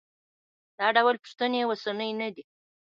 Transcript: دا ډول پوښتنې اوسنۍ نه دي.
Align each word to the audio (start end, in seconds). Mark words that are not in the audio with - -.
دا 0.77 0.87
ډول 0.97 1.15
پوښتنې 1.23 1.59
اوسنۍ 1.65 2.11
نه 2.21 2.27
دي. 2.35 2.43